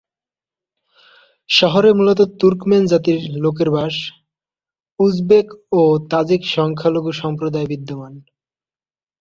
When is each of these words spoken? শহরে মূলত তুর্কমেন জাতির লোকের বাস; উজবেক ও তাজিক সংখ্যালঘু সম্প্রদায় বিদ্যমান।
শহরে 1.49 1.89
মূলত 1.93 2.19
তুর্কমেন 2.39 2.83
জাতির 2.85 3.19
লোকের 3.35 3.69
বাস; 3.69 3.95
উজবেক 4.99 5.47
ও 5.71 5.81
তাজিক 6.11 6.41
সংখ্যালঘু 6.55 7.11
সম্প্রদায় 7.21 7.67
বিদ্যমান। 7.67 8.13